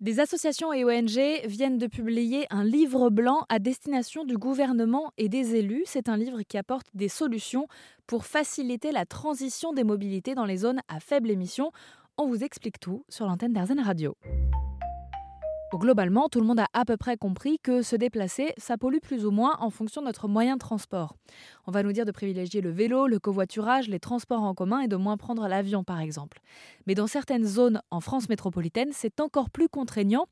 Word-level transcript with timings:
Des 0.00 0.20
associations 0.20 0.74
et 0.74 0.84
ONG 0.84 1.46
viennent 1.46 1.78
de 1.78 1.86
publier 1.86 2.46
un 2.50 2.64
livre 2.64 3.08
blanc 3.08 3.46
à 3.48 3.58
destination 3.58 4.24
du 4.24 4.36
gouvernement 4.36 5.10
et 5.16 5.30
des 5.30 5.54
élus. 5.54 5.84
C'est 5.86 6.10
un 6.10 6.18
livre 6.18 6.42
qui 6.42 6.58
apporte 6.58 6.86
des 6.92 7.08
solutions 7.08 7.66
pour 8.06 8.26
faciliter 8.26 8.92
la 8.92 9.06
transition 9.06 9.72
des 9.72 9.84
mobilités 9.84 10.34
dans 10.34 10.44
les 10.44 10.58
zones 10.58 10.80
à 10.88 11.00
faible 11.00 11.30
émission. 11.30 11.72
On 12.18 12.26
vous 12.26 12.44
explique 12.44 12.78
tout 12.78 13.06
sur 13.08 13.24
l'antenne 13.26 13.54
d'Arzen 13.54 13.80
Radio. 13.80 14.18
Globalement, 15.78 16.28
tout 16.28 16.40
le 16.40 16.46
monde 16.46 16.60
a 16.60 16.68
à 16.72 16.84
peu 16.84 16.96
près 16.96 17.16
compris 17.16 17.58
que 17.62 17.82
se 17.82 17.96
déplacer, 17.96 18.54
ça 18.56 18.78
pollue 18.78 18.98
plus 19.02 19.26
ou 19.26 19.30
moins 19.30 19.56
en 19.60 19.68
fonction 19.68 20.00
de 20.00 20.06
notre 20.06 20.26
moyen 20.26 20.54
de 20.54 20.60
transport. 20.60 21.14
On 21.66 21.70
va 21.70 21.82
nous 21.82 21.92
dire 21.92 22.06
de 22.06 22.12
privilégier 22.12 22.60
le 22.60 22.70
vélo, 22.70 23.06
le 23.06 23.18
covoiturage, 23.18 23.88
les 23.88 24.00
transports 24.00 24.42
en 24.42 24.54
commun 24.54 24.80
et 24.80 24.88
de 24.88 24.96
moins 24.96 25.16
prendre 25.16 25.46
l'avion 25.48 25.84
par 25.84 26.00
exemple. 26.00 26.40
Mais 26.86 26.94
dans 26.94 27.06
certaines 27.06 27.44
zones 27.44 27.82
en 27.90 28.00
France 28.00 28.28
métropolitaine, 28.28 28.90
c'est 28.92 29.20
encore 29.20 29.50
plus 29.50 29.68
contraignant 29.68 30.26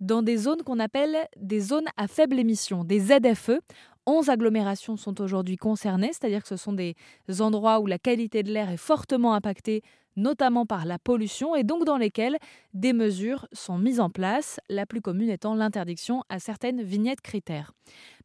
dans 0.00 0.22
des 0.22 0.36
zones 0.36 0.62
qu'on 0.62 0.78
appelle 0.78 1.16
des 1.36 1.60
zones 1.60 1.88
à 1.96 2.06
faible 2.06 2.38
émission, 2.38 2.84
des 2.84 3.00
ZFE. 3.00 3.60
11 4.06 4.28
agglomérations 4.28 4.96
sont 4.96 5.20
aujourd'hui 5.20 5.56
concernées, 5.56 6.10
c'est-à-dire 6.12 6.42
que 6.42 6.48
ce 6.48 6.56
sont 6.56 6.72
des 6.72 6.94
endroits 7.38 7.80
où 7.80 7.86
la 7.86 7.98
qualité 7.98 8.42
de 8.42 8.50
l'air 8.50 8.70
est 8.70 8.76
fortement 8.76 9.34
impactée 9.34 9.82
notamment 10.16 10.66
par 10.66 10.84
la 10.84 10.98
pollution, 10.98 11.54
et 11.54 11.64
donc 11.64 11.84
dans 11.84 11.96
lesquelles 11.96 12.38
des 12.74 12.92
mesures 12.92 13.46
sont 13.52 13.78
mises 13.78 14.00
en 14.00 14.10
place, 14.10 14.60
la 14.68 14.86
plus 14.86 15.00
commune 15.00 15.30
étant 15.30 15.54
l'interdiction 15.54 16.22
à 16.28 16.38
certaines 16.38 16.82
vignettes 16.82 17.20
critères. 17.20 17.72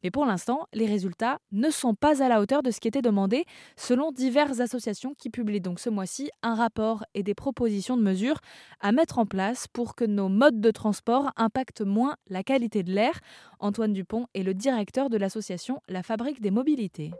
Mais 0.02 0.10
pour 0.10 0.26
l'instant, 0.26 0.68
les 0.72 0.86
résultats 0.86 1.38
ne 1.52 1.70
sont 1.70 1.94
pas 1.94 2.22
à 2.22 2.28
la 2.28 2.40
hauteur 2.40 2.62
de 2.62 2.70
ce 2.70 2.80
qui 2.80 2.88
était 2.88 3.02
demandé, 3.02 3.44
selon 3.76 4.12
diverses 4.12 4.60
associations 4.60 5.14
qui 5.14 5.30
publient 5.30 5.60
donc 5.60 5.80
ce 5.80 5.90
mois-ci 5.90 6.30
un 6.42 6.54
rapport 6.54 7.04
et 7.14 7.22
des 7.22 7.34
propositions 7.34 7.96
de 7.96 8.02
mesures 8.02 8.40
à 8.80 8.92
mettre 8.92 9.18
en 9.18 9.26
place 9.26 9.66
pour 9.68 9.94
que 9.94 10.04
nos 10.04 10.28
modes 10.28 10.60
de 10.60 10.70
transport 10.70 11.32
impactent 11.36 11.82
moins 11.82 12.16
la 12.28 12.42
qualité 12.42 12.82
de 12.82 12.92
l'air. 12.92 13.18
Antoine 13.58 13.92
Dupont 13.92 14.26
est 14.34 14.42
le 14.42 14.54
directeur 14.54 15.10
de 15.10 15.16
l'association 15.16 15.80
La 15.88 16.02
Fabrique 16.02 16.40
des 16.40 16.50
Mobilités. 16.50 17.10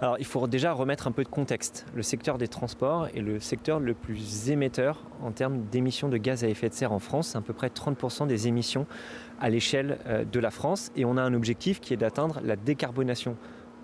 Alors 0.00 0.16
il 0.20 0.24
faut 0.24 0.46
déjà 0.46 0.72
remettre 0.72 1.08
un 1.08 1.12
peu 1.12 1.24
de 1.24 1.28
contexte. 1.28 1.84
Le 1.92 2.02
secteur 2.02 2.38
des 2.38 2.46
transports 2.46 3.08
est 3.08 3.20
le 3.20 3.40
secteur 3.40 3.80
le 3.80 3.94
plus 3.94 4.48
émetteur 4.48 5.02
en 5.22 5.32
termes 5.32 5.64
d'émissions 5.72 6.08
de 6.08 6.16
gaz 6.16 6.44
à 6.44 6.48
effet 6.48 6.68
de 6.68 6.74
serre 6.74 6.92
en 6.92 7.00
France. 7.00 7.34
À 7.34 7.40
peu 7.40 7.52
près 7.52 7.66
30% 7.66 8.28
des 8.28 8.46
émissions 8.46 8.86
à 9.40 9.50
l'échelle 9.50 9.98
euh, 10.06 10.24
de 10.24 10.38
la 10.38 10.52
France. 10.52 10.92
Et 10.94 11.04
on 11.04 11.16
a 11.16 11.22
un 11.22 11.34
objectif 11.34 11.80
qui 11.80 11.94
est 11.94 11.96
d'atteindre 11.96 12.40
la 12.44 12.54
décarbonation 12.54 13.36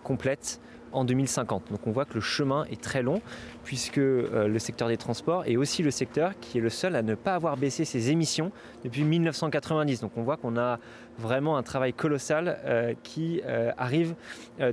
complète 0.05 0.61
en 0.95 1.05
2050. 1.05 1.71
Donc 1.71 1.87
on 1.87 1.93
voit 1.93 2.05
que 2.05 2.15
le 2.15 2.21
chemin 2.21 2.65
est 2.71 2.81
très 2.81 3.03
long 3.03 3.21
puisque 3.65 3.99
euh, 3.99 4.49
le 4.49 4.59
secteur 4.59 4.89
des 4.89 4.97
transports 4.97 5.45
est 5.47 5.57
aussi 5.57 5.83
le 5.83 5.91
secteur 5.91 6.39
qui 6.41 6.59
est 6.59 6.61
le 6.61 6.71
seul 6.71 6.97
à 6.97 7.03
ne 7.03 7.15
pas 7.15 7.35
avoir 7.35 7.57
baissé 7.57 7.85
ses 7.85 8.11
émissions 8.11 8.53
depuis 8.85 9.05
1990. 9.05 10.01
Donc 10.01 10.13
on 10.17 10.23
voit 10.23 10.37
qu'on 10.37 10.57
a 10.57 10.79
vraiment 11.19 11.57
un 11.57 11.63
travail 11.63 11.93
colossal 11.93 12.59
euh, 12.65 12.95
qui 13.03 13.41
euh, 13.45 13.73
arrive 13.77 14.15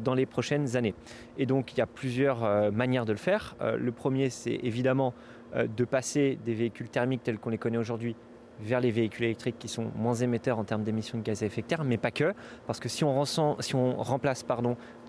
dans 0.02 0.14
les 0.14 0.26
prochaines 0.26 0.78
années. 0.78 0.96
Et 1.38 1.46
donc 1.46 1.74
il 1.74 1.80
y 1.80 1.82
a 1.82 1.88
plusieurs 1.88 2.72
manières 2.72 3.06
de 3.06 3.12
le 3.12 3.18
faire. 3.18 3.56
le 3.62 3.92
premier 3.92 4.30
c'est 4.30 4.60
évidemment 4.64 5.14
de 5.56 5.86
passer 5.86 6.38
des 6.46 6.54
véhicules 6.54 6.90
thermiques 6.90 7.24
tels 7.24 7.40
qu'on 7.40 7.50
les 7.50 7.58
connaît 7.58 7.78
aujourd'hui 7.78 8.16
vers 8.62 8.80
les 8.80 8.92
véhicules 8.92 9.26
électriques 9.26 9.58
qui 9.60 9.68
sont 9.68 9.92
moins 9.96 10.16
émetteurs 10.16 10.60
en 10.60 10.64
termes 10.64 10.84
d'émissions 10.84 11.18
de 11.18 11.24
gaz 11.24 11.44
à 11.44 11.46
effet 11.46 11.62
de 11.62 11.68
serre, 11.70 11.84
mais 11.84 11.98
pas 11.98 12.12
que, 12.12 12.34
parce 12.68 12.80
que 12.80 12.90
si 12.90 13.04
on, 13.04 13.24
remplace 14.04 14.44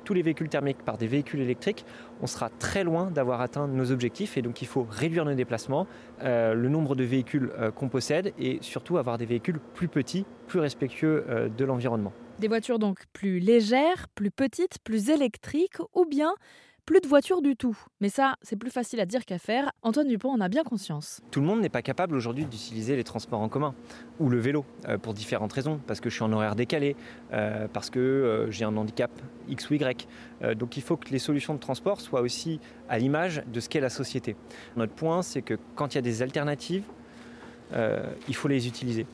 tous 0.05 0.15
les 0.15 0.23
véhicules 0.23 0.49
thermiques 0.49 0.83
par 0.85 0.99
des 0.99 1.07
véhicules 1.07 1.41
électriques, 1.41 1.85
on 2.21 2.27
sera 2.27 2.49
très 2.49 2.85
loin 2.85 3.11
d'avoir 3.11 3.41
atteint 3.41 3.69
nos 3.69 3.91
objectifs 3.91 4.37
et 4.37 4.43
donc 4.43 4.63
il 4.63 4.67
faut 4.67 4.87
réduire 4.89 5.25
nos 5.25 5.35
déplacements, 5.35 5.87
euh, 6.23 6.55
le 6.55 6.69
nombre 6.69 6.97
de 6.97 7.05
véhicules 7.05 7.53
euh, 7.59 7.71
qu'on 7.71 7.89
possède 7.89 8.33
et 8.39 8.59
surtout 8.63 8.99
avoir 8.99 9.19
des 9.19 9.27
véhicules 9.27 9.61
plus 9.75 9.89
petits, 9.89 10.27
plus 10.49 10.61
respectueux 10.61 11.25
euh, 11.29 11.49
de 11.49 11.65
l'environnement. 11.65 12.13
Des 12.39 12.49
voitures 12.49 12.79
donc 12.79 13.05
plus 13.13 13.39
légères, 13.39 14.09
plus 14.15 14.31
petites, 14.31 14.79
plus 14.83 15.11
électriques 15.11 15.79
ou 15.95 16.05
bien 16.05 16.35
plus 16.85 17.01
de 17.01 17.07
voitures 17.07 17.43
du 17.43 17.57
tout. 17.57 17.77
Mais 18.01 18.09
ça, 18.09 18.37
c'est 18.43 18.57
plus 18.57 18.71
facile 18.71 19.01
à 19.01 19.07
dire 19.07 19.25
qu'à 19.25 19.39
faire. 19.39 19.71
Antoine 19.83 20.09
Dupont 20.09 20.31
en 20.31 20.41
a 20.41 20.49
bien 20.49 20.65
conscience. 20.65 21.21
Tout 21.31 21.41
le 21.41 21.47
monde 21.47 21.61
n'est 21.61 21.69
pas 21.69 21.83
capable 21.83 22.17
aujourd'hui 22.17 22.45
d'utiliser 22.45 22.97
les 22.97 23.05
transports 23.05 23.41
en 23.41 23.49
commun 23.49 23.75
ou 24.19 24.29
le 24.29 24.39
vélo 24.39 24.65
euh, 24.89 24.99
pour 24.99 25.15
différentes 25.15 25.53
raisons. 25.53 25.81
Parce 25.87 26.01
que 26.01 26.11
je 26.11 26.15
suis 26.15 26.25
en 26.25 26.33
horaire 26.33 26.57
décalé, 26.57 26.97
euh, 27.33 27.69
parce 27.73 27.91
que 27.91 28.01
euh, 28.01 28.51
j'ai 28.51 28.65
un 28.65 28.77
handicap 28.77 29.11
X 29.49 29.71
ou 29.71 29.75
Y. 29.75 30.09
donc 30.57 30.77
il 30.77 30.83
faut 30.83 30.97
que 30.97 31.11
les 31.11 31.19
solutions 31.19 31.55
de 31.55 31.59
transport 31.59 32.01
soient 32.01 32.21
aussi 32.21 32.61
à 32.89 32.99
l'image 32.99 33.43
de 33.53 33.61
ce 33.61 33.69
qu'est 33.69 33.81
la 33.81 33.91
société. 33.91 34.37
Notre 34.77 34.93
point, 34.93 35.23
c'est 35.23 35.43
que 35.43 35.59
quand 35.75 35.95
il 35.95 35.97
y 35.97 35.99
a 35.99 36.03
des 36.03 36.23
alternatives, 36.23 36.85
il 37.73 38.35
faut 38.35 38.49
les 38.49 38.69
utiliser. 38.69 39.07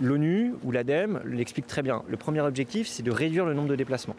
L'ONU 0.00 0.54
ou 0.64 0.72
l'ADEME 0.72 1.22
l'expliquent 1.24 1.68
très 1.68 1.82
bien. 1.82 2.02
Le 2.08 2.16
premier 2.16 2.40
objectif, 2.40 2.88
c'est 2.88 3.04
de 3.04 3.12
réduire 3.12 3.46
le 3.46 3.54
nombre 3.54 3.68
de 3.68 3.76
déplacements 3.76 4.16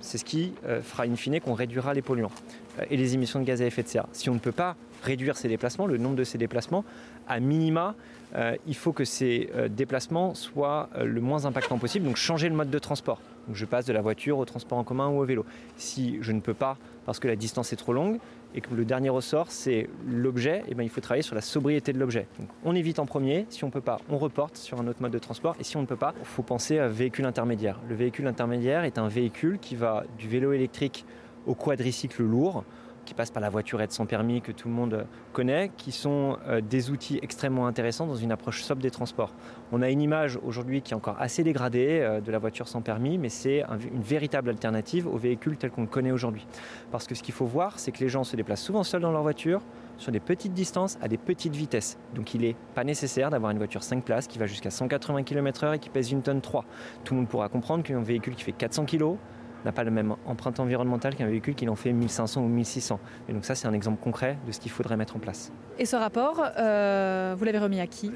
c'est 0.00 0.18
ce 0.18 0.24
qui 0.24 0.52
euh, 0.66 0.82
fera 0.82 1.04
in 1.04 1.16
fine 1.16 1.40
qu'on 1.40 1.54
réduira 1.54 1.94
les 1.94 2.02
polluants 2.02 2.30
euh, 2.78 2.84
et 2.90 2.96
les 2.96 3.14
émissions 3.14 3.40
de 3.40 3.44
gaz 3.44 3.62
à 3.62 3.66
effet 3.66 3.82
de 3.82 3.88
serre. 3.88 4.06
Si 4.12 4.30
on 4.30 4.34
ne 4.34 4.38
peut 4.38 4.52
pas 4.52 4.76
réduire 5.06 5.36
ces 5.36 5.48
déplacements, 5.48 5.86
le 5.86 5.96
nombre 5.96 6.16
de 6.16 6.24
ces 6.24 6.38
déplacements, 6.38 6.84
à 7.28 7.40
minima, 7.40 7.94
euh, 8.34 8.56
il 8.66 8.74
faut 8.74 8.92
que 8.92 9.04
ces 9.04 9.48
déplacements 9.70 10.34
soient 10.34 10.90
le 11.00 11.20
moins 11.20 11.46
impactants 11.46 11.78
possible, 11.78 12.06
donc 12.06 12.16
changer 12.16 12.48
le 12.48 12.54
mode 12.54 12.70
de 12.70 12.78
transport. 12.78 13.20
Donc 13.46 13.56
je 13.56 13.64
passe 13.64 13.86
de 13.86 13.92
la 13.92 14.02
voiture 14.02 14.38
au 14.38 14.44
transport 14.44 14.78
en 14.78 14.84
commun 14.84 15.08
ou 15.08 15.20
au 15.20 15.24
vélo. 15.24 15.44
Si 15.76 16.18
je 16.20 16.32
ne 16.32 16.40
peux 16.40 16.54
pas 16.54 16.76
parce 17.04 17.20
que 17.20 17.28
la 17.28 17.36
distance 17.36 17.72
est 17.72 17.76
trop 17.76 17.92
longue 17.92 18.18
et 18.54 18.60
que 18.60 18.74
le 18.74 18.84
dernier 18.84 19.08
ressort 19.08 19.46
c'est 19.50 19.88
l'objet, 20.06 20.58
et 20.60 20.70
eh 20.70 20.74
bien 20.74 20.84
il 20.84 20.90
faut 20.90 21.00
travailler 21.00 21.22
sur 21.22 21.34
la 21.34 21.40
sobriété 21.40 21.92
de 21.92 21.98
l'objet. 21.98 22.26
On 22.64 22.74
évite 22.74 22.98
en 22.98 23.06
premier, 23.06 23.46
si 23.48 23.64
on 23.64 23.68
ne 23.68 23.72
peut 23.72 23.80
pas, 23.80 24.00
on 24.08 24.18
reporte 24.18 24.56
sur 24.56 24.80
un 24.80 24.86
autre 24.88 25.00
mode 25.00 25.12
de 25.12 25.18
transport 25.18 25.56
et 25.60 25.64
si 25.64 25.76
on 25.76 25.82
ne 25.82 25.86
peut 25.86 25.96
pas, 25.96 26.14
il 26.18 26.26
faut 26.26 26.42
penser 26.42 26.78
à 26.78 26.88
véhicule 26.88 27.26
intermédiaire. 27.26 27.78
Le 27.88 27.94
véhicule 27.94 28.26
intermédiaire 28.26 28.84
est 28.84 28.98
un 28.98 29.08
véhicule 29.08 29.58
qui 29.60 29.76
va 29.76 30.04
du 30.18 30.28
vélo 30.28 30.52
électrique 30.52 31.04
au 31.46 31.54
quadricycle 31.54 32.22
lourd 32.22 32.64
qui 33.06 33.14
passent 33.14 33.30
par 33.30 33.40
la 33.40 33.48
voiturette 33.48 33.92
sans 33.92 34.04
permis 34.04 34.42
que 34.42 34.52
tout 34.52 34.68
le 34.68 34.74
monde 34.74 35.06
connaît, 35.32 35.70
qui 35.78 35.92
sont 35.92 36.36
euh, 36.46 36.60
des 36.60 36.90
outils 36.90 37.18
extrêmement 37.22 37.66
intéressants 37.66 38.06
dans 38.06 38.16
une 38.16 38.32
approche 38.32 38.62
sobre 38.62 38.82
des 38.82 38.90
transports. 38.90 39.32
On 39.72 39.80
a 39.80 39.88
une 39.88 40.02
image 40.02 40.38
aujourd'hui 40.44 40.82
qui 40.82 40.92
est 40.92 40.96
encore 40.96 41.16
assez 41.18 41.42
dégradée 41.42 42.00
euh, 42.02 42.20
de 42.20 42.30
la 42.30 42.38
voiture 42.38 42.68
sans 42.68 42.82
permis, 42.82 43.16
mais 43.16 43.30
c'est 43.30 43.64
une 43.92 44.02
véritable 44.02 44.50
alternative 44.50 45.06
aux 45.06 45.16
véhicules 45.16 45.56
tels 45.56 45.70
qu'on 45.70 45.82
le 45.82 45.86
connaît 45.86 46.10
aujourd'hui. 46.10 46.46
Parce 46.90 47.06
que 47.06 47.14
ce 47.14 47.22
qu'il 47.22 47.32
faut 47.32 47.46
voir, 47.46 47.78
c'est 47.78 47.92
que 47.92 48.00
les 48.00 48.10
gens 48.10 48.24
se 48.24 48.36
déplacent 48.36 48.62
souvent 48.62 48.84
seuls 48.84 49.00
dans 49.00 49.12
leur 49.12 49.22
voiture, 49.22 49.62
sur 49.98 50.12
des 50.12 50.20
petites 50.20 50.52
distances, 50.52 50.98
à 51.00 51.08
des 51.08 51.16
petites 51.16 51.54
vitesses. 51.54 51.98
Donc 52.14 52.34
il 52.34 52.42
n'est 52.42 52.56
pas 52.74 52.84
nécessaire 52.84 53.30
d'avoir 53.30 53.50
une 53.52 53.58
voiture 53.58 53.82
5 53.82 54.04
places 54.04 54.26
qui 54.26 54.38
va 54.38 54.46
jusqu'à 54.46 54.70
180 54.70 55.22
km/h 55.22 55.74
et 55.74 55.78
qui 55.78 55.88
pèse 55.88 56.12
une 56.12 56.22
tonne 56.22 56.40
3. 56.40 56.64
Tout 57.04 57.14
le 57.14 57.20
monde 57.20 57.28
pourra 57.28 57.48
comprendre 57.48 57.82
qu'un 57.82 58.02
véhicule 58.02 58.34
qui 58.34 58.44
fait 58.44 58.52
400 58.52 58.84
kg, 58.84 59.16
n'a 59.64 59.72
pas 59.72 59.84
la 59.84 59.90
même 59.90 60.14
empreinte 60.26 60.60
environnementale 60.60 61.14
qu'un 61.14 61.26
véhicule 61.26 61.54
qui 61.54 61.68
en 61.68 61.76
fait 61.76 61.92
1500 61.92 62.42
ou 62.42 62.48
1600. 62.48 63.00
Et 63.28 63.32
donc 63.32 63.44
ça, 63.44 63.54
c'est 63.54 63.66
un 63.66 63.72
exemple 63.72 64.02
concret 64.02 64.38
de 64.46 64.52
ce 64.52 64.60
qu'il 64.60 64.70
faudrait 64.70 64.96
mettre 64.96 65.16
en 65.16 65.18
place. 65.18 65.52
Et 65.78 65.86
ce 65.86 65.96
rapport, 65.96 66.42
euh, 66.58 67.34
vous 67.36 67.44
l'avez 67.44 67.58
remis 67.58 67.80
à 67.80 67.86
qui? 67.86 68.12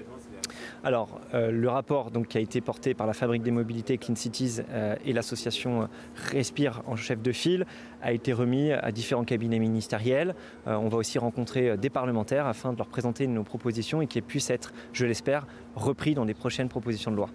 Alors, 0.83 1.21
euh, 1.35 1.51
le 1.51 1.69
rapport 1.69 2.11
donc, 2.11 2.29
qui 2.29 2.39
a 2.39 2.41
été 2.41 2.61
porté 2.61 2.95
par 2.95 3.07
la 3.07 3.13
Fabrique 3.13 3.43
des 3.43 3.51
Mobilités 3.51 3.99
Clean 3.99 4.15
Cities 4.15 4.61
euh, 4.71 4.97
et 5.05 5.13
l'association 5.13 5.89
Respire 6.31 6.83
en 6.87 6.97
chef 6.97 7.21
de 7.21 7.33
file 7.33 7.67
a 8.03 8.13
été 8.13 8.33
remis 8.33 8.73
à 8.73 8.91
différents 8.91 9.25
cabinets 9.25 9.59
ministériels. 9.59 10.35
on 10.67 10.89
va 10.89 10.97
aussi 10.97 11.19
rencontrer 11.19 11.77
des 11.77 11.91
parlementaires 11.91 12.47
afin 12.47 12.73
de 12.73 12.79
leur 12.79 12.89
présenter 12.89 13.27
nos 13.27 13.43
propositions 13.43 14.01
et 14.01 14.07
qu'elles 14.07 14.23
puissent 14.23 14.51
être, 14.51 14.73
je 14.93 15.05
l'espère, 15.05 15.47
repris 15.77 16.15
dans 16.15 16.25
des 16.25 16.35
prochaines 16.35 16.69
propositions 16.69 17.11
de 17.11 17.17
loi. 17.17 17.29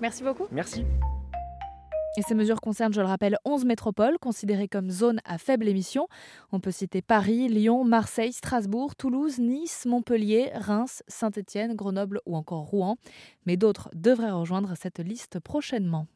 Merci 0.00 0.22
beaucoup. 0.22 0.46
Merci. 0.50 0.84
Et 2.18 2.22
ces 2.22 2.34
mesures 2.34 2.60
concernent, 2.60 2.92
je 2.92 3.00
le 3.00 3.06
rappelle, 3.06 3.38
11 3.46 3.64
métropoles 3.64 4.18
considérées 4.18 4.68
comme 4.68 4.90
zones 4.90 5.20
à 5.24 5.38
faible 5.38 5.66
émission. 5.66 6.08
On 6.52 6.60
peut 6.60 6.70
citer 6.70 7.00
Paris, 7.00 7.48
Lyon, 7.48 7.84
Marseille, 7.84 8.34
Strasbourg, 8.34 8.94
Toulouse, 8.96 9.38
Nice, 9.38 9.86
Montpellier, 9.86 10.50
Reims, 10.54 11.02
Saint-Étienne, 11.08 11.74
Grenoble 11.74 12.20
ou 12.26 12.36
encore 12.36 12.64
Rouen. 12.64 12.96
Mais 13.46 13.56
d'autres 13.56 13.88
devraient 13.94 14.30
rejoindre 14.30 14.74
cette 14.76 14.98
liste 14.98 15.40
prochainement. 15.40 16.06